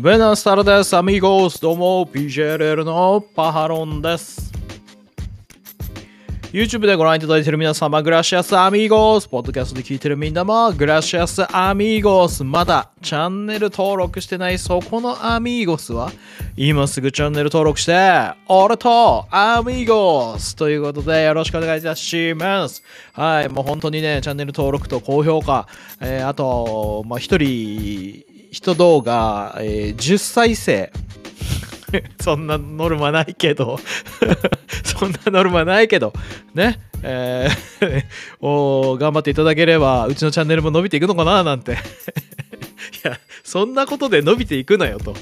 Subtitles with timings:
[0.00, 1.60] ベナスタルです、アミゴス。
[1.60, 4.52] どうも、PJLL のパハロンです。
[6.52, 9.26] YouTube でご覧いただいている皆様、グラシアスアミーゴス。
[9.26, 12.44] ポッドキャストで聞いているみんなも、グラシアスアミーゴス。
[12.44, 16.12] まだチャンネル登録してないそこのアミーゴスは、
[16.56, 22.84] 今すぐチャンネル登録して、俺とアミーゴスということでよろしくお願いいたします。
[23.14, 25.66] はい、もう本当にね、チャンネル登録と高評価、
[26.00, 30.92] えー、あと、まあ、一人、人動画、えー、10再生。
[32.20, 33.78] そんなノルマないけど。
[34.84, 36.12] そんなノルマないけど、
[36.54, 38.04] ね、えー
[38.40, 41.72] お頑張っていただければ、うちのチャンネルも伸びていくのかななんて。
[41.72, 41.76] い
[43.02, 45.14] や、そんなことで伸びていくなよと。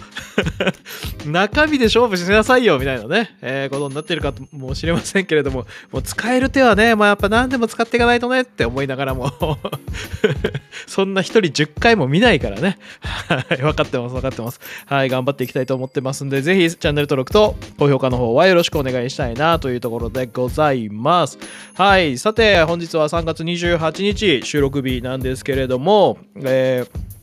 [1.27, 9.31] 中身で勝負しなさいよみたいなね、えー、ことになってるかもしれませんけれども、もう使える手はね、まあ、やっぱ何でも使っていかないとねって思いながらも
[10.87, 12.79] そんな一人10回も見ないからね。
[13.01, 14.61] はい、分かってます、分かってます。
[14.87, 21.39] はい、頑張っていきたいと思ってますんで、ぜひチャンネル登録と高評価の方はよろしくお願いしたいなというところでございます。
[21.75, 27.17] はい、さて、本日は3月28日収録日なんですけれども、えー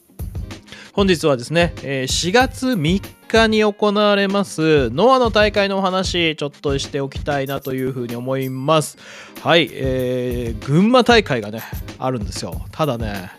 [0.93, 3.01] 本日はですね、4月3日
[3.47, 4.89] に行われます。
[4.91, 8.97] ノアの大会のお話ちょっとしておきたいなというふうに思います。
[9.41, 11.61] はい、えー、群馬大会がね
[11.99, 12.61] あるんですよ。
[12.71, 13.31] ただね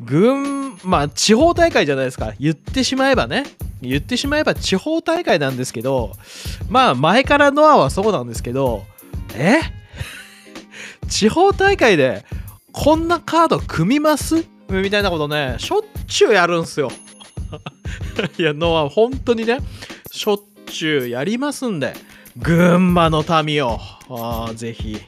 [0.00, 2.32] 群まあ地方大会じゃないですか。
[2.38, 3.44] 言ってしまえばね。
[3.82, 6.12] 言ってしまえば地方大会なんですけど
[6.68, 8.84] まあ前からノアはそうなんですけど
[9.34, 9.60] え？
[11.08, 12.24] 地方大会で
[12.72, 14.44] こんなカード組みます？
[14.68, 16.90] みたいなことね、しょっちゅうやるんすよ。
[18.38, 19.58] いや、のは本当にね、
[20.10, 21.94] しょっちゅうやりますんで、
[22.36, 23.78] 群馬の民を、
[24.54, 24.98] ぜひ、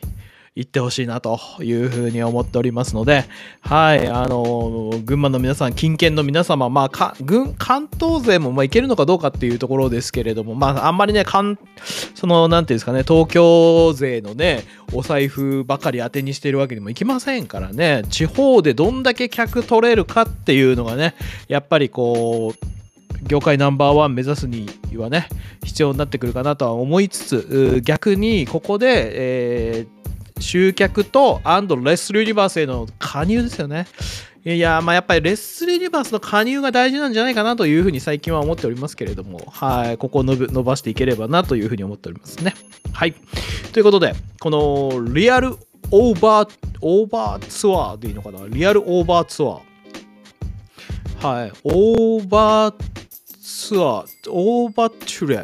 [0.58, 3.26] 行ってほしいなというふうに思っておりますので、
[3.60, 11.60] はい、あの、群馬の皆さん、近県の皆様、まあ、か軍関東勢もまあいけるのかどうかっていうところですけれども、まあ、あんまりね、関
[12.16, 21.14] その、なんていうんですかね、東京勢のね、お財布ばかり当てにしてるわけにもいきませんからね、地方でどんだけ客取れるかっていうのがね、
[21.46, 22.78] やっぱりこう、
[23.22, 25.28] 業界ナンバーワン目指すにはね
[25.64, 29.97] 必要になってくるかなとは思いつつ逆にここで、えー、
[30.40, 33.86] 集客とアンドレッスルユニバースへの加入ですよね。
[34.44, 42.54] いや、まあやっぱりレッスルユニバースの加入が大事なんじゃないかなというふうに最近は思っておりますけれども、はい、ここを伸ばしていければなというふうに思っておりますね。
[42.92, 43.14] はい。
[43.72, 45.56] ということで、このリアル
[45.90, 46.50] オーバー、
[46.80, 48.46] Overture でいいのかな？
[48.48, 49.60] Real Overture。
[51.26, 51.52] はい。
[51.64, 55.38] Overture、オーバーチュレイ。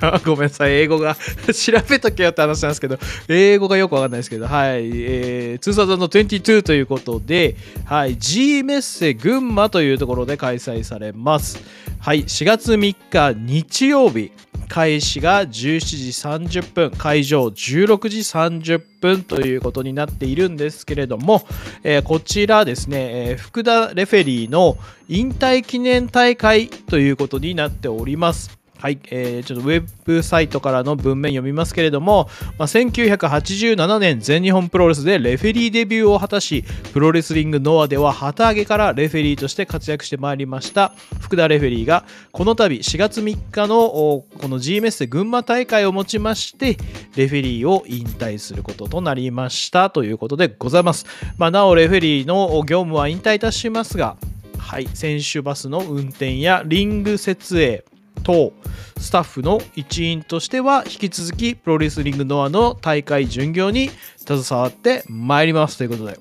[0.24, 1.16] ごめんなさい、英語が
[1.52, 2.98] 調べとけよって話なんですけど、
[3.28, 11.62] 英語がよくわかんないですけど、はい、えー、2022ということで、はい、G メッセ群馬というところで開催されます。
[11.98, 14.30] はい、4月3日日曜日、
[14.68, 21.44] 開始が17時30分、会場16時30分ということになっているんですけれども、
[21.82, 24.76] えー、こちらですね、えー、福田レフェリーの
[25.08, 28.57] 引退記念大会ということになっております。
[28.80, 32.28] はい、えー、ちょっとウェブサイトからの文面読みますけれども、
[32.58, 46.76] まあ、1987年全日本プロレスでレフェリーデビューを果たし、プロレスリングノアでは旗揚げからレフェリーとして活躍してまいりました福田レフェリーが、この度4月3日のこの G メッセ群馬大会をもちまして、
[47.16, 51.04] レフェリーを引退することとなりましたということでございます。
[51.36, 54.16] まあ、なおレフェリーの業務は引退いたしますが、
[54.56, 57.84] はい、選手バスの運転やリング設営、
[58.28, 58.52] 等
[58.98, 66.18] スタッフの一員としては引き続きプロレスリングノアの大会巡業に携わってまいりますということで。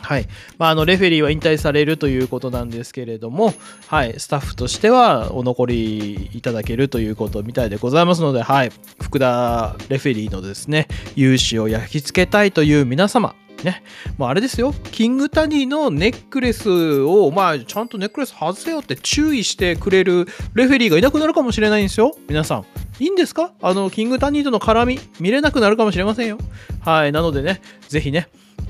[0.00, 0.28] はい。
[0.56, 3.52] まあ、あのレフェリーは引退されるということなんですけれども、
[3.88, 8.70] はい、スタッフとしてはお残りいただけるということみたいでございますので、はい、
[9.02, 10.86] 福田レフェリーのですね
[11.16, 13.34] 勇姿を焼き付けたいという皆様
[13.64, 13.82] ね。
[14.16, 14.74] もうあれですよ。
[14.92, 22.16] キングタニーのネックレスを、まあ、ちゃんとネックレス外せよって注意してくれるレフェリーがいなくなるかもしれないんですよ。
[22.28, 22.64] 皆さん。
[23.00, 23.52] いいんですか？
[23.62, 26.38] あの、キングタニーとの絡み、見れなくなるかもしれませんよ。
[26.80, 27.12] はい。
[27.12, 28.28] なのでね、ぜひね、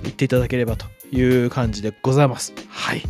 [0.09, 2.53] 行っていただければという感じでございます。
[2.69, 3.03] はい。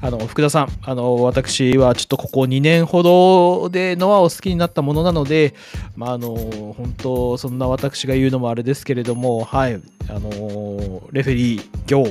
[0.00, 5.54] あの、福田さん、あの、私はちょっとここ2年ほどでノアを好きになったものなので、
[5.96, 6.34] まあ、あの、
[6.76, 9.80] 本当、そんな私が言うのもあれですけれども、はい。
[10.08, 12.02] あの、レフェリー業、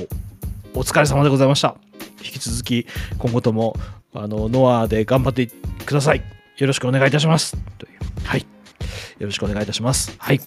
[0.74, 1.76] お疲れ様でございました。
[2.24, 2.86] 引き続き、
[3.18, 3.76] 今後とも、
[4.12, 5.46] あの、ノアで頑張って
[5.84, 6.22] ください。
[6.58, 7.56] よろしくお願いいたします。
[7.78, 8.40] というはい。
[8.40, 10.14] よろしくお願いいたします。
[10.18, 10.40] はい。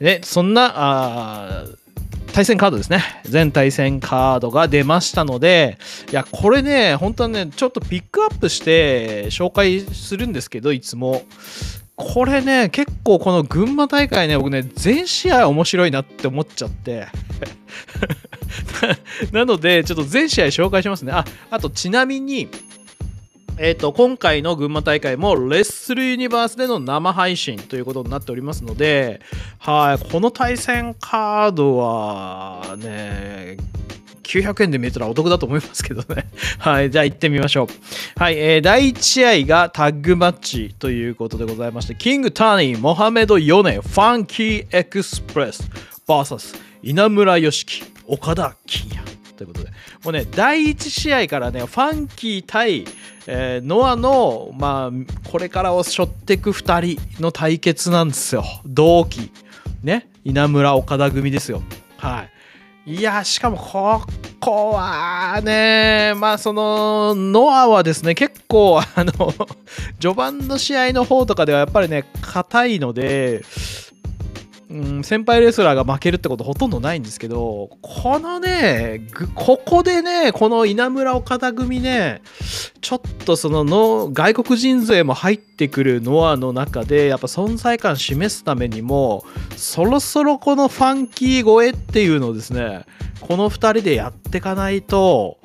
[0.00, 1.64] で、そんな、あ
[2.32, 3.00] 対戦カードですね。
[3.24, 5.78] 全対戦カードが出ましたので、
[6.10, 11.22] いや、これね、本当はね、ちょっとピックアップして紹介するんですけど、いつも。
[11.96, 17.06] これね、結構この群馬大会ね、僕ね、全試合面白いなって思っちゃって。
[19.30, 21.12] なので、ちょっと全試合紹介しますね。
[21.12, 22.48] あ、あとちなみに、
[23.56, 29.20] えっ、と、今回の群馬大会もレッスルユニバースでの生配信ということになっておりますので、
[29.58, 33.56] はい、この対戦カードはね、
[34.24, 36.28] 900円で見えたらお得だと思いますけどね。
[36.58, 38.20] はい、じゃあ行ってみましょう。
[38.20, 45.70] はい、えー、第1試合がタッグマッチということでございまして、キング・タニー、モハメド・ヨネ、ファンキー・エクスプレス、
[46.08, 49.14] VS 稲村良樹、岡田金也。
[49.36, 49.70] ということで、
[50.04, 52.84] もうね、第1試合からね、ファンキー対、
[53.26, 58.44] えー、ノアの、まあ、これからを背負っていく2人の対決なんですよ。
[58.66, 59.32] 同期。
[59.82, 60.08] ね。
[60.24, 61.62] 稲村岡田組ですよ。
[61.96, 62.24] は
[62.86, 62.94] い。
[62.96, 64.02] いや、しかも、こ
[64.40, 69.12] こはね、まあ、その、ノアはですね、結構、あの、
[69.98, 73.42] 序盤の試合の方とかではやっぱりね、硬いので、
[74.74, 79.06] うん、先輩レスラーが負けるってことほとんどないんですけど、このね、
[79.36, 82.22] ここでね、この稲村岡田組ね、
[82.80, 89.24] ちょっとそのの外国人勢も入ってくるノアの中で、やっぱ存在感示すためにも、
[89.56, 92.84] そろそろこのファンキー超えっていうのをですね、
[93.20, 95.38] この2人でやっていかないと、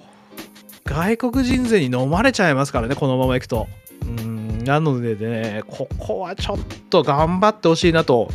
[0.85, 3.67] 外国人勢に飲まれちゃいますからね、このままいくと。
[4.01, 4.28] うん
[4.69, 6.57] なのでね、ここはちょっ
[6.91, 8.29] と頑張ってほしいなと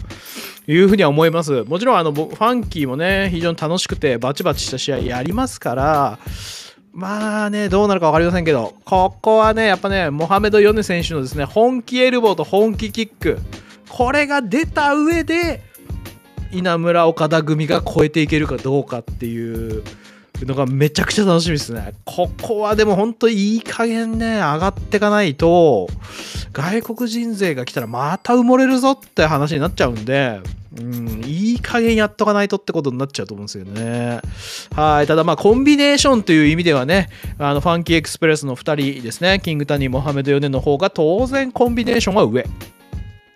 [0.67, 1.63] いうふうには思います。
[1.63, 6.19] もちろんあのファンキーもね、非常に楽しくてバチバチした試合やりますから、
[6.93, 13.39] まあね、どうなるか分かりませんけど、ここはね、やっぱね、モハメド・ヨネ選手のですね、本気エルボーと本気キック、
[13.89, 15.63] これが出た上で、
[16.51, 19.85] 稲村岡田組が超えていけるかどうかっていう
[20.47, 21.93] のがめちゃくちゃ楽しみですね。
[22.05, 25.89] ここはでも本当いい加減ね、上がってかないと、
[26.53, 30.41] 外国人勢が来たらまた埋もれるぞって話になっちゃうんで、
[30.79, 34.21] うん、いい加減やっとかないとってことになっちゃうと思うんですよね。
[34.75, 35.07] はい。
[35.07, 37.09] ただまあコンビネーションという意味ではね、
[37.39, 42.47] あのファンキーエクスプレスの2人ですね、キングタニー、モハメド・ヨネの方が当然コンビネーションは上。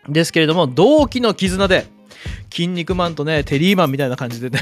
[0.09, 1.87] ですけれども、同期の絆で、
[2.51, 4.61] 筋肉マンとね、テリーマンみたいな感じでね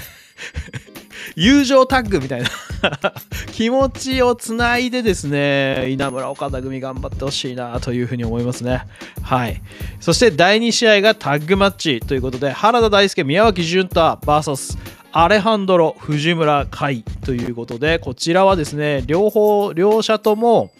[1.36, 2.48] 友情タッグみたいな
[3.52, 8.84] 気持ちをつないでですね、稲村岡田組頑張ってほしいなというふうに思いますね。
[9.20, 9.60] はい。
[10.00, 14.78] そして第2試合がタッグマッチということで、原田大輔、宮脇潤太 VS
[15.12, 20.72] アレハンドロ、藤村海ということで、こちらはですね、両方、両者とも、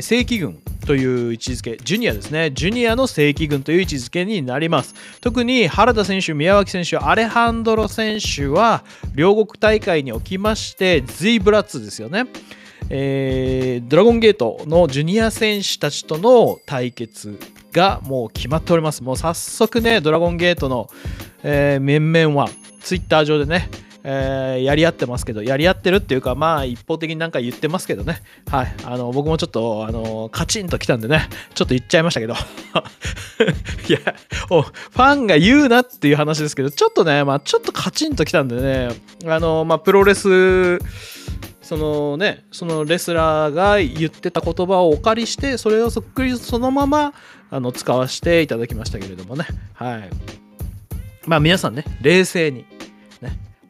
[0.00, 4.94] 正規軍という位置づけ、ジュニアですね、ジュニアの正規軍という位置づけになります。
[5.20, 8.84] 特に原田選手、宮脇選手、アレハンドロ選手は、
[9.14, 12.26] 両国大会におきまして、Z ブラッツですよね。
[12.88, 17.38] えー、ドラゴンゲートのジュニア選手たちとの対決
[17.72, 19.02] がもう決まっております。
[19.02, 20.88] もう早速ね、ドラゴンゲートの、
[21.42, 22.48] えー、面々は、
[22.80, 23.68] ツイッター上でね、
[24.02, 28.22] えー、やり合ってますけど、やり合ってるっていうか、まあ、一方的になんか言ってますけどね。
[28.50, 28.74] はい。
[28.84, 32.34] あの、僕もちょっと、あの、カチンときたんでね、ちょっと言っちゃいましたけど。
[33.88, 33.98] いや、
[34.48, 38.88] お、ファンが言うなっていう話ですけど、ちょっとね、まあ、ちょっとカチンときたんでね、
[39.26, 40.78] あの、まあ、プロレス、
[41.62, 47.14] そのね、そのレスラーが言ってた言葉をお借りして、それをそっくりそのまま、
[47.50, 49.46] あの、使わせていただきましたけれどもね。
[49.74, 50.10] はい。
[51.26, 52.64] まあ、皆さんね、冷静に、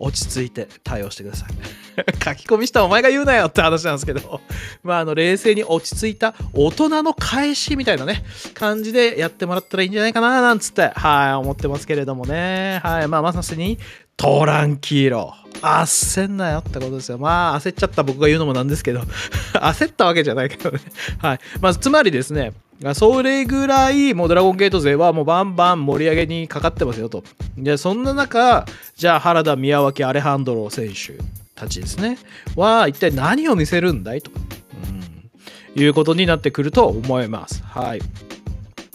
[0.00, 1.50] 落ち着いて対応してください。
[2.24, 4.40] 書き込みしたお前が言うなよって話なんですけど、
[4.82, 12.80] まあ、あの、冷静に落ち着いた大人の返しみたいなね、感じでやってもらったらいいんじゃないかな、なんつって、はい、思ってますけれどもね。
[12.82, 13.78] はい、まあ、まさに、
[14.16, 15.34] トランキーロ。
[15.62, 17.18] 焦んなよってことですよ。
[17.18, 19.00] まあ、焦っちゃった僕が言うのもなんですけど、
[19.54, 20.80] 焦ったわけじゃないけどね。
[21.18, 21.38] はい。
[21.60, 22.52] まあ、つまりですね、
[22.94, 27.24] それぐらいもうドラゴンゲート勢はもうバンバン盛り上げにかかってますよと。
[27.58, 28.64] で、そんな中、
[28.96, 31.18] じゃあ原田、宮脇、アレハンドロ選手
[31.54, 32.16] たちですね、
[32.56, 34.22] は一体何を見せるんだい？
[34.22, 37.62] と、うん、いうことになってくると思います。
[37.64, 38.00] はい。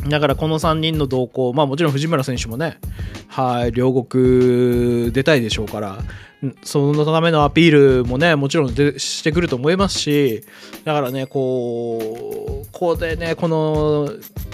[0.10, 2.80] だからこの3人の動向、まあもちろん藤村選手もね、
[3.28, 6.00] はい、両国出たいでしょうから、
[6.64, 10.44] そのためのアピールもね、もちろんしてくると思いますし、
[10.84, 12.00] だからね、こ
[12.50, 14.10] う、こでね、この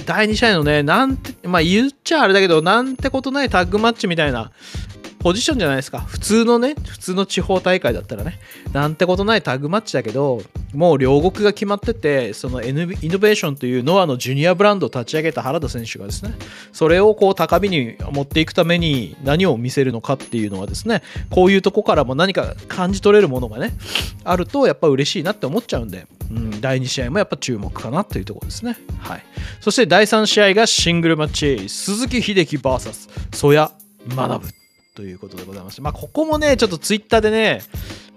[0.05, 4.51] 第2試合のね、なんて、まあ言っちゃあれだけど、なんてことないタッグマッチみたいな
[5.21, 5.99] ポジションじゃないですか。
[5.99, 8.39] 普通のね、普通の地方大会だったらね、
[8.73, 10.41] なんてことないタグマッチだけど、
[10.73, 16.33] もう両国が決まってて、その N イノベーションというノアのジュニアブランドを立ち上げた原田選手がですね、
[16.73, 23.73] それをこう高みに持っていくために何を見せるのかっていうのはですね、こういうとこからも何か感じ取れるものがね、
[24.23, 28.75] あるとやっぱ嬉しいなって思っちゃうんで、うん、第2試合もやっぱ注目かなというところですね。
[28.99, 29.23] はい。
[29.59, 33.69] そして第3試合がシングルマッチ、鈴木秀樹 VS 曽谷
[34.15, 34.60] 学
[34.95, 37.61] ということでございまして、まあ、ここもね、ちょっとツイッターでね、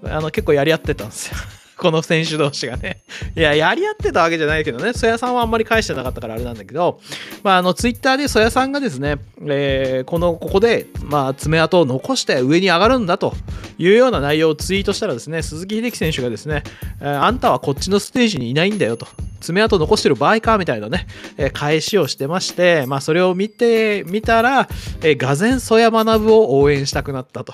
[0.03, 1.37] あの結構やり合ってたんですよ。
[1.79, 3.03] この選手同士がね。
[3.37, 7.01] いや、やり合ってたわけじゃないけどね、曽谷さんはあんまり返してなかったからあれなんだけど、
[7.43, 9.17] まあ、あの、ツイッターで曽谷さんがですね、
[9.47, 13.35] えー、この、ここで、まあ、爪痕を残して上に上がるんだと
[13.79, 16.63] いうような内容をツイートしたらですね、鈴木秀樹選手がですね、
[17.01, 19.07] えー、あんたはこっちのステージにいないんだよと。
[19.41, 24.69] 爪痕残してる場合かみたいなね、えー、返しをしてまして、まあ、それを見てみたら、
[25.03, 27.53] えー、がぜん曽谷学を応援したくなったと。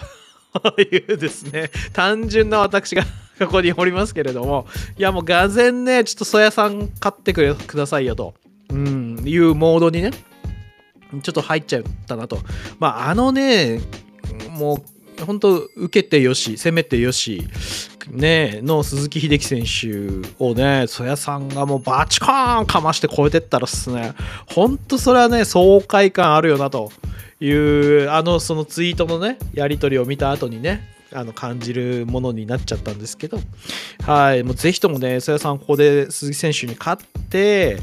[0.81, 3.05] いうですね、単純な私が
[3.47, 4.66] ここにおりますけれども、
[4.99, 8.35] いやもうがぜんね、ちょっと曽谷さん買ってくれくださいよと、
[8.70, 10.11] うん、いうモードにね、
[11.23, 12.38] ちょっと入っちゃったなと。
[12.78, 13.80] まあ、あのね、
[14.50, 14.82] も
[15.20, 17.47] う、本当受けてよし、攻めてよし、
[18.11, 24.14] ね、の鈴木秀樹選手をね、曽谷さんがもうバチコーンかまして超えてったらっすね、
[24.47, 26.90] 本当それはね、爽快感あるよなと
[27.40, 33.38] いうあのそのツイートのねやり取りを見た後にねあの感じるものになっちゃったんですけど、
[34.07, 37.79] はい、もうぜひともね、曽谷さん、ここで鈴木選手に勝って、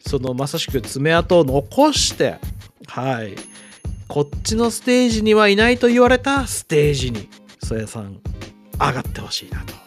[0.00, 2.38] そのまさしく爪痕を残して、
[2.86, 3.34] はい、
[4.08, 7.28] こっちのステージにはいないと言われたステージに、
[7.62, 8.20] 曽谷さん、
[8.78, 9.84] 上がってほしいなと。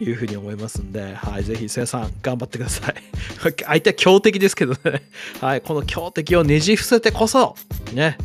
[0.00, 2.94] いうふうに思いますんで、はい、ぜひ、せやさん、頑張ってください。
[3.66, 5.02] 相手は強敵ですけどね、
[5.40, 7.56] はい、この強敵をねじ伏せてこそ、
[7.92, 8.16] ね、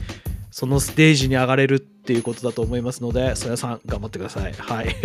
[0.53, 4.53] そのステージに上がれるっていうことだと思いますので、そやさん、頑張ってください。
[4.53, 4.95] はい。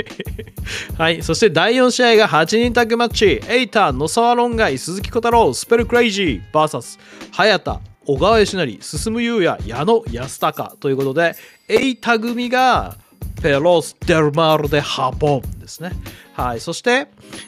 [0.98, 1.22] はい。
[1.22, 6.98] そして第4試合が8人タッグマッチ、エイター、野沢論外、鈴木小太郎、スペルクレイジー、VS、
[7.32, 11.34] 早田、小川義成、進優也、矢野安隆ということで、
[11.66, 12.98] エイタ組が、
[13.42, 15.92] ペロス・デルマール・でハポンですね。
[16.34, 16.60] はい。
[16.60, 17.06] そして、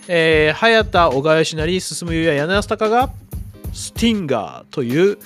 [0.08, 3.10] えー、早田、小川義成、進優也、矢野安隆が、
[3.74, 5.18] スティンガーという、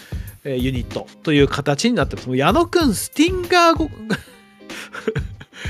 [0.44, 2.36] えユニットという形になってます。
[2.36, 3.90] 矢野くん、スティンガー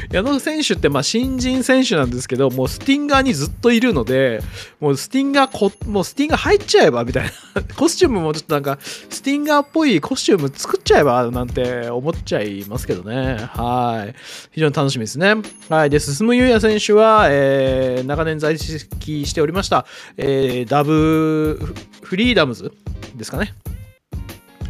[0.10, 4.40] 矢野選手ってまあ新人選手なんですけど、もうスティンガーにずっといるので、
[4.80, 13.36] もうスティンガーこ、もうスティンガー入っちゃえばみたいな、 コスチュームもちょっとなんか、スティンガーっぽいコスチューム作っちゃえばなんて思っちゃいますけどね。
[13.52, 14.14] はい。
[14.52, 15.36] 非常に楽しみですね。
[15.68, 15.90] はい。
[15.90, 22.72] で、進祐哉選手は、えー、長年在籍しておりました、えー、ダブフリーダムズ
[23.16, 23.54] ですかね。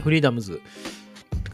[0.05, 0.61] フリーダムズ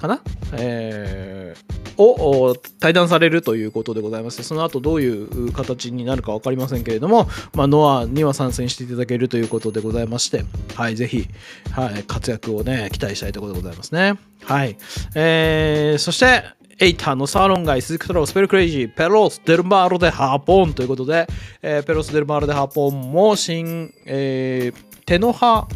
[0.00, 0.20] かな、
[0.54, 11.28] えー、を対談されるということでございましてその後どういう形になるか分かりませんけれども、まあ、ノアには参戦していただけるということでございまして、はい、ぜひ、
[11.72, 14.14] はい、活躍をね、期待したいところでございますね。
[14.44, 14.76] はい。
[15.14, 16.44] えー、そして、
[16.78, 21.26] エイターのサーロン街、鈴木太郎、スペルクレイジー、ペロス・デルマーロ・でハーポンということで、
[21.60, 25.68] えー、ペロス・デルマーロ・でハーポンも新、えー、テノハ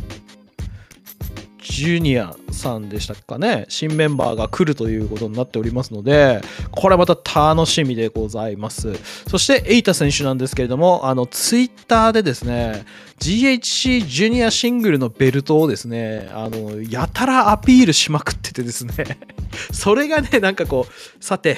[1.64, 8.92] ジュニアさんでしたかね、新メンバーが来るということになっておりますので、これまた楽しみでございます。
[9.28, 12.85] そして、エイタ選手なんですけれども、あの、ツイッターでですね、
[13.18, 18.92] GHC ジュニアシングルのベルトをですね、あの、やたらアピールしまくっててですね、
[19.73, 21.56] それがね、なんかこう、さて、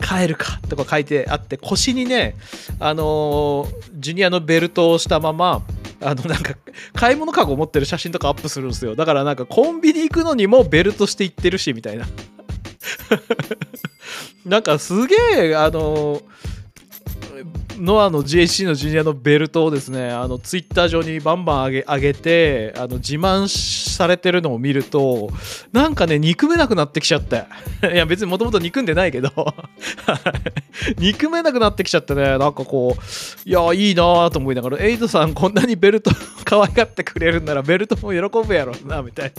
[0.00, 2.36] 帰るかとか書いてあって腰にね
[2.78, 5.62] あの、ジュニアのベルトをしたまま
[6.00, 6.54] あのなんか
[6.94, 8.94] 買い物かご持ってる写真とかアップするんですよ。
[8.94, 12.06] だからなんかコンビニ行くのにもベルトして行ってるしみたいな。
[14.46, 15.16] なんかすげ
[15.50, 16.22] えあの
[17.78, 25.30] ノアの GHC のジュニアのベルトをですねあのツイッター上にバンバン上げ上げてあの自慢されてるのを見ると
[25.72, 27.44] なんかね憎めなくなってきちゃって。
[27.92, 29.30] いや別にもともと憎んでないけど。
[30.98, 36.10] 憎めなくなってきちゃってねなんかこういやいいなと思いながらエイトさんこんなにベルト
[36.44, 39.32] 可愛がってくれるんならベルトも喜ぶやろうなみたい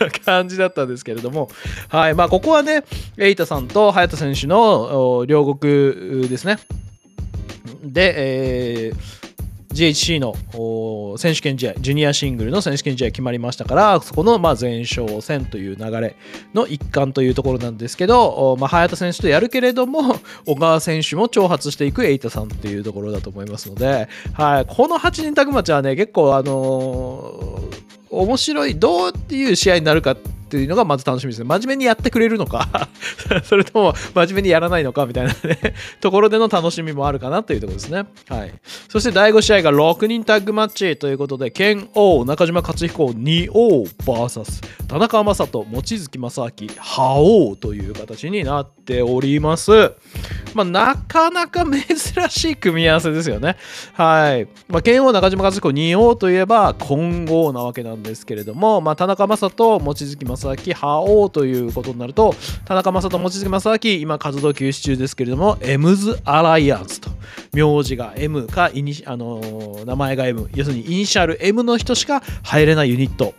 [0.00, 1.48] な 感じだったんですけれども。
[1.88, 2.84] はいまあここはね
[3.16, 6.58] エイトさんと早田選手の両国ですね。
[7.82, 9.20] で、えー、
[9.72, 10.34] GHC の
[11.16, 16.16] 選手権試合、ジュニアシングルの選手権試合決まりましたから、そこのま前哨戦という流れ
[16.54, 30.16] の一環というところなんですけど、まあ、早田選手とやるけれども、小川選手も挑発していくエイタさんっていうところだと思いますので、はい、この8人タグマチはね、結構、あのー、面白い、どうっていう試合になるか
[30.50, 31.44] っていうのがまず楽しみですね。
[31.44, 32.88] 真面目にやってくれるのか
[33.44, 38.06] それとも真面目にやらないのかみたいなね ところでの楽しみもあるかなというところですね。
[38.28, 38.52] はい。
[38.88, 49.70] そして第5試合が6人タッグマッチということで、剣王、中島克彦、二王 VS 田中将人、望月正明、覇王という形になっております。
[50.54, 53.56] まあ、なかなか珍しい組み合わせですよね。
[53.92, 54.48] はい。
[54.68, 67.10] まあ、剣王、中島克彦、二王といえば混合なわけなんですけれども、まあ、田中将人、望月正明、覇王ということになると、田中将人、望月正明、今活動休止中ですけれども、エムズ・アライアンスと。
[67.52, 73.34] 名字が M かイニ、あのー、名前が M、要するにイニシャル M の人しか入れないユニット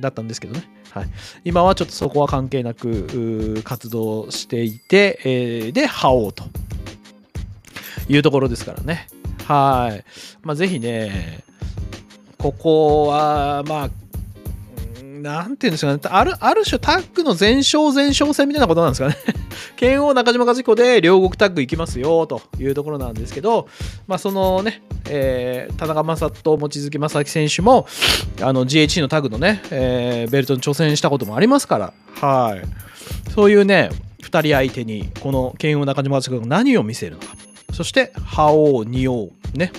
[0.00, 0.68] だったんですけどね。
[0.90, 1.08] はい、
[1.44, 6.44] 今はちょっとそこは関係なく活動していて、えー、で、覇王と
[8.08, 9.06] いうところですからね。
[9.46, 10.04] はい。
[10.42, 11.44] まあ、ぜひね、
[12.38, 13.90] ここは、まあ、
[15.26, 19.16] なんていうんですかね、あるある種タッグの前哨前哨戦みたいなことなんですかね。
[19.74, 23.66] 剣王中島和彦で両国タッグ行きますよというところなんですけど、
[24.06, 27.88] まあ、そのね、えー、田中将人、望月正明選手も
[28.40, 33.90] あの GHC のタッグのね、えー、ベルトに挑戦したこともありますから、はい、そういうね、
[34.22, 37.34] 2人相手にこの剣王中島和彦が何を見せるのか、
[37.72, 39.72] そして覇王、二王、ね、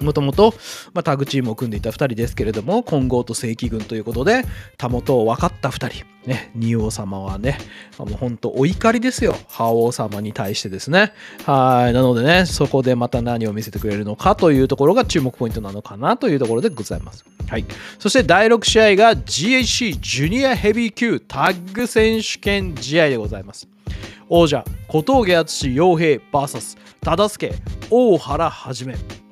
[0.00, 0.54] もともと、
[0.94, 4.44] まあ、タグチームを組んでいた2人ですけれども、金剛と正規軍ということで、
[4.76, 6.06] たもとを分かった2人。
[6.26, 7.56] ね、仁王様はね、
[7.98, 9.36] もう本当お怒りですよ。
[9.48, 11.12] 覇王様に対してですね。
[11.44, 11.92] はい。
[11.92, 17.24] なのでね、そこでまた何を見せてくれるのかというところが注目ポイントなのかなというところでございます。
[17.48, 17.64] はい。
[17.98, 23.68] そして第6試合が GHC ジュニアヘビー級タッグ選手権試合でございます。
[24.28, 27.54] 王者、小峠敦洋平 VS 忠助
[27.90, 29.25] 大原はじめ。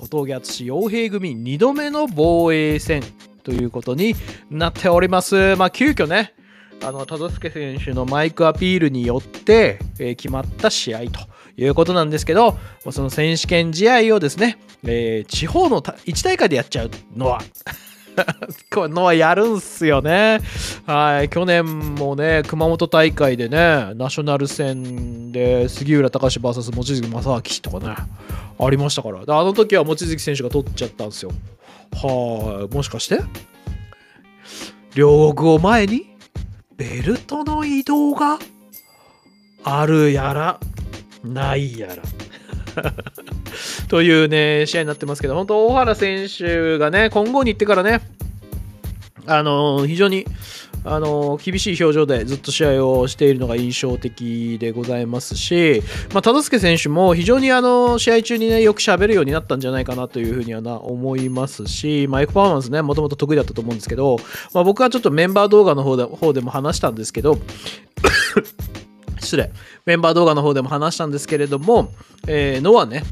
[0.00, 3.02] 小峠敦洋平組2度目の防衛戦
[3.42, 4.14] ということに
[4.50, 5.56] なっております。
[5.56, 6.32] まあ、急遽ね、
[6.82, 11.20] あの、忠助選手のマイクアピールによって、えー、決まった試合と
[11.58, 12.56] いうことなんですけど、
[12.90, 17.42] その選手権試合をですね、えー、地方の1大会でやっちゃうのは
[18.72, 20.40] このはやるんすよね。
[20.86, 21.28] はい。
[21.28, 27.96] 去年もね、熊本大会でね、ナショナル戦で杉浦隆 VS 望月正明とかね、
[28.58, 29.20] ありましたから。
[29.20, 31.32] あの時は望月選手が取っちゃったんですよ。
[31.92, 32.74] はい。
[32.74, 33.20] もしかして？
[34.94, 36.16] 両国を前に
[36.76, 38.38] ベルトの移動が
[39.62, 40.58] あるやら
[41.22, 42.02] ないやら。
[43.90, 48.00] というね、試合になってますけど、本当、大原選手がね、今後に行ってからね、
[49.26, 50.24] あの非常に
[50.84, 55.82] あの厳しい表情でずっと試合をしているのが印象的でございますし、
[56.14, 64.16] まあ、忠助選手も非常にあの試合中に、ね、よく喋るようになったんじゃないかなというふうにはな思いますし、マイクパフォーマンスね、もともと得意だったと思うんですけど、
[64.54, 67.38] まあ、僕はちょっとメンバー動画の方で方でも話したんですけど、
[69.20, 69.50] 失礼、
[69.84, 71.92] メンバー動画の方でも話したんですけれども、
[72.26, 73.02] えー、ノアね、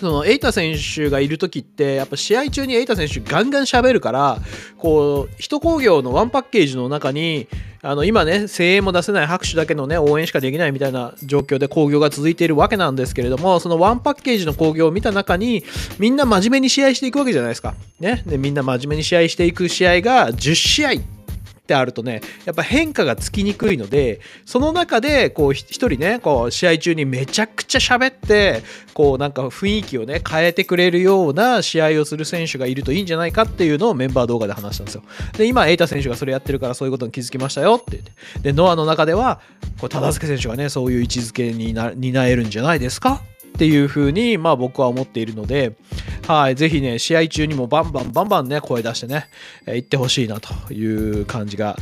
[0.00, 4.38] そのエイタ選手がいる時ってやっぱ試合中にエイタ選手ガンガン喋るから
[4.78, 7.48] こう一工業のワンパッケージの中に
[7.82, 15.64] あの今ね声援も出せない拍手だけのね応援しかできないみたいな状況で興行が続いているわけなんですけれどもそのワンパッケージの興行を見た中に
[15.98, 17.74] みんな真面目に試合していくわけじゃないですか。
[18.00, 20.90] ね、でみんな真面目に試合していく試合が10試合
[21.66, 28.62] ってあるとねやっぱ変化がつきにくいのでその中でこう一人ねこう試合中にめちゃくちゃ喋って
[28.94, 35.02] こうなんか雰囲気をね変えてくれるような試合をする選手がいるといいんじゃないかっていうのをメンバー動画で話したんですよ。
[35.36, 38.12] で今エイタ選手がそれやってるからそういうことに気づきましたよって言って。
[38.42, 39.40] でノアの中では
[39.80, 43.22] こう忠助選手がねそういう位置づけにな担えるんじゃないですか
[43.56, 45.76] っていう風に、まあ僕は思っているので、
[46.28, 49.28] はい、ぜひね、試合中にもバンバンバンバンね、声出してね、
[49.64, 51.74] えー、行ってほしいなという感じが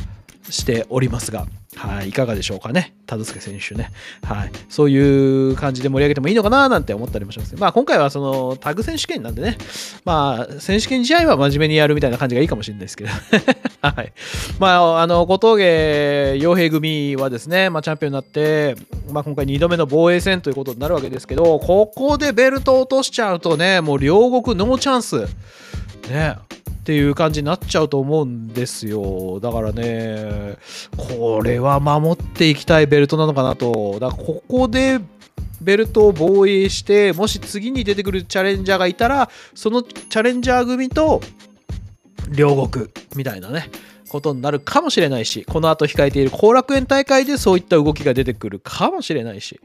[0.49, 2.95] しておりますが、はい、いかがでしょうかね。
[3.05, 3.91] 田助選手ね。
[4.23, 4.51] はい。
[4.69, 7.55] そういう感じで盛り上げてもいいのかななんて思ったりもします。
[7.57, 9.57] まあ今回はそのタグ選手権なんでね、
[10.05, 13.09] まあ選手権試合は真面目にやるみたいな感じがいいかもしれないですけど。
[13.81, 14.13] はい。
[14.59, 18.75] まああの、小峠洋平組はですね、まあチャンピオンになって、
[19.11, 25.27] まあ今回2度目の防衛戦ということになるわけですけど、ここでベルトを落としちゃうとね、もう両国ノーチャンス。
[26.09, 26.37] ね。
[26.69, 29.39] っていう感じになっちゃうと思うんですよ。
[29.39, 30.55] だからね、
[30.95, 33.97] これは守っていきたいベルトなのかなと。
[33.99, 34.99] だからここで
[35.61, 41.21] ベルトを防衛して、もし次に出てくるチャレンジャーがいたら、そのチャレンジャー組と
[42.29, 43.69] 両国みたいなね。
[44.09, 49.59] ことになるかもしれないし、この後控えている後楽園大会でそういった動きが出てくるかもしれないし、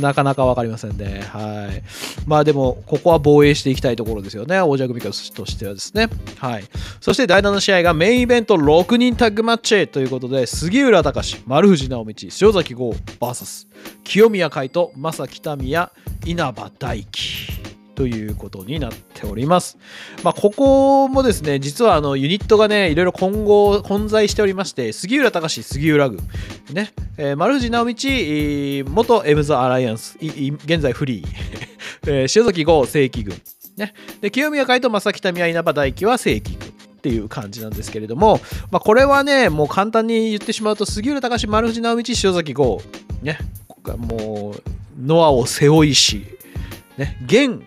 [0.00, 1.20] なかなか分かりませんね。
[1.28, 1.82] はい。
[2.26, 4.60] まあでも、ここは防衛していきたいところですよね。
[4.60, 6.08] 王者組としてはですね。
[6.38, 6.64] はい。
[7.00, 13.66] そして第7試合がメインイベント6人タッグマッチということで、杉浦隆、丸藤直道、塩崎豪 VS、
[14.02, 15.92] 清宮海斗、正北宮、
[16.26, 17.83] 稲葉大輝。
[17.94, 19.78] ということになっております。
[20.22, 26.18] まあ、ここもですね、実はあのユニットがね、いろいろ混合、混在しておりまして、杉浦隆、杉浦軍、
[26.72, 31.26] ね、えー、丸藤直道、元エムズ・アライアンス、現在フリー、
[32.06, 33.40] えー、塩崎豪、正規軍、
[33.76, 36.74] ね、で清宮海と正北宮稲葉大輝は正規軍。
[37.04, 42.80] っていう感じなんですけれども、まあ、これはね、もう簡単に言ってしまうと、杉浦隆、丸藤直道、塩崎豪、
[43.20, 43.36] ね、
[43.98, 44.62] もう、
[44.98, 46.24] ノアを背負いし、
[46.96, 47.62] ね、現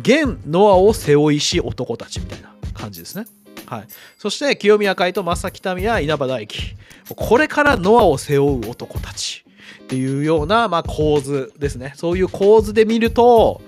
[0.00, 3.26] 現ノアを背負いし男たちみたいな感じですね。
[3.66, 3.86] はい、
[4.18, 6.76] そして清宮海と正北宮稲葉大輝
[7.16, 9.44] これからノアを背負う男たち
[9.84, 11.92] っていうような、まあ、構図ですね。
[11.96, 13.62] そういう構図で見ると、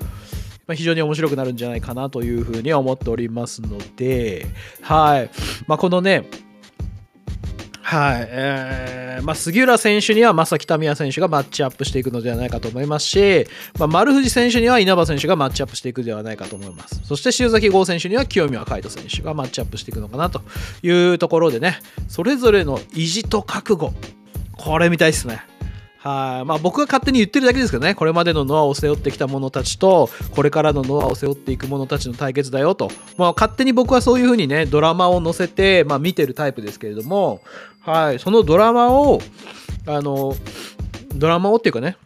[0.66, 4.46] まあ、非常に面白くなるんじゃないかなというふうに思っておりますので、
[4.80, 5.30] はい。
[5.66, 6.28] まあ、このね
[7.96, 8.26] はい。
[8.28, 13.46] えー、まあ、杉浦選手には正木民也選手がマッチアップしていくのではないかと思いますし、
[13.78, 17.00] まあ、丸藤選手には稲葉選手がマッチアップしていくのではないかと思います。
[17.04, 20.42] そして塩崎豪選手には清宮海斗選手がマッチアップしていくのかなと
[20.82, 21.78] いうところでね、
[22.08, 23.94] それぞれの意地と覚悟、
[24.58, 25.42] これ見たいですね。
[26.06, 37.40] はいまあ、僕が勝手に言ってるだけですけどね、これまでのノアを背負ってきた者たちと、これからのノアを背負っていく者たちの対決だよと、まあ、勝手に僕はそういうふうにね、ドラマを載せて、まあ、見てるタイプですけれども、
[37.86, 39.20] はい、そのドラマを、
[39.86, 40.34] あの、
[41.14, 41.96] ドラマをっていうかね、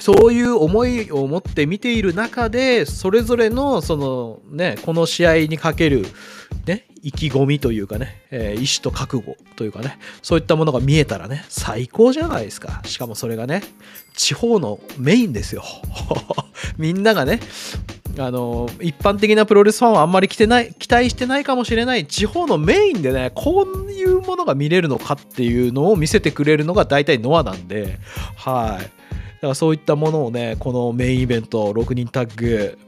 [0.00, 6.06] そういう思いを持って見ている中で、それぞれの、そのね、この試合にかける、
[6.66, 12.82] ね、意気込みというかね、えー、意志と覚悟というかね、そういったものが見えたらね、最高じゃないですか。
[12.84, 13.62] しかもそれがね、
[14.16, 15.62] 地方のメインですよ。
[16.78, 17.38] みんながね、
[18.18, 27.98] あの、一般的なプロレスファンはあんまり来てない、期待してないかもしれない地方のメインでね、こういうものが見れるのかっていうのを見せてくれるのが大体ノアなんで、
[28.36, 28.82] はい。
[28.82, 32.78] だからそういったものをね、このメインイベント、6人タッグ、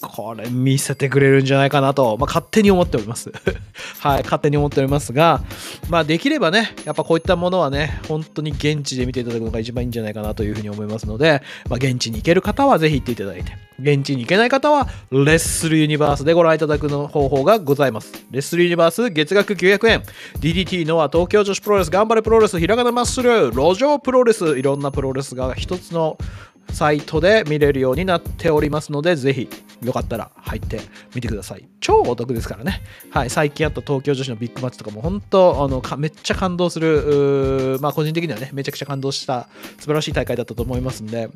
[0.00, 3.32] これ見せてくれるんじゃないかなと、まあ、勝手に思っております。
[3.98, 5.42] はい、勝手に思っておりますが、
[5.90, 18.12] まあ、できればね、やっぱこういったものはね、本当に現地で見ていただくのが一番いいんじゃないかなというふうに思いますので、まあ、現地に行ける方はぜひ行っていただいて、現地に行けない方は、レッスルユニバースでご覧いただくの方法がございます。
[18.30, 20.02] レッスルユニバース、月額900円。
[20.38, 26.16] DDT のは東京女子プロレス、頑張れプロレス、ひらがなマッスル、路上プロレス、いろんなプロレスが一つの
[26.72, 29.48] サイトで見れるようになっておりますので、ぜひ
[29.82, 30.80] よかったら入って
[31.14, 31.66] みてください。
[31.80, 32.82] 超お得ですからね。
[33.10, 41.28] はい、最近あった東京女子のビッグマッチとかも本当、あのめっちゃ感動する、まあ個人的にはね、めちゃくちゃ感動した素晴らしい大会だったと思いますんで、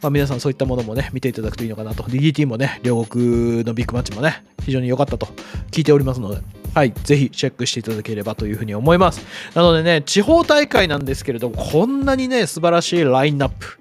[0.00, 2.02] まあ皆さんそういったものもね、見ていただくといいのかなと。
[2.04, 5.28] DDT もね、両国のビッグマッチもね、非常に良かったと
[5.70, 6.40] 聞いておりますので、
[6.74, 9.24] はい、ぜひチェックしていただければというふうに思います。
[9.54, 13.78] なのでね、地方大会なんですけれども、こんなにね、素晴らしいラインナップ。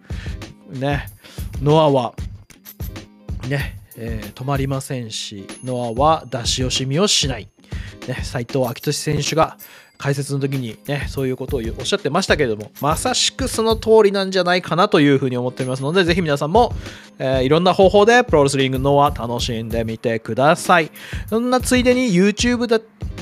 [0.73, 1.07] ね、
[1.61, 2.15] ノアは、
[3.47, 7.49] ね、えー、止まりませんし、ノアは出し惜しみをしない。
[8.07, 9.57] ね、斉藤昭俊選手が
[10.03, 16.73] 解説の時にね、そういうことをおっしゃってましたけれども、まさしくその通りなんじゃないかなというふうに思っておりますので、ぜひ皆さんも、
[17.19, 20.91] えー、いろんな方法でプロレスリングのは楽しんでみてください。
[21.29, 22.67] そんなついでに YouTube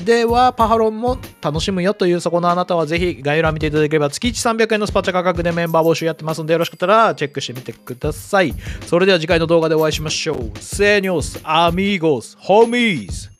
[0.04, 8.52] ではパハロンも楽しむよというそこのあなたはぜひ概要欄見ていただければ月1300円のスパチャ価格でメンバー募集やってますのでよろしかったらチェックしてみてください。
[8.86, 10.58] それでは次回の動画でお会いしましょう。
[10.58, 13.30] セニョス、アミーゴス、ホミーズ、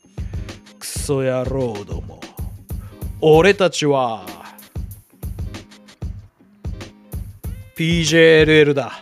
[0.79, 2.22] クソ野郎ども。
[3.25, 4.25] 俺たちは
[7.77, 9.01] PJLL だ。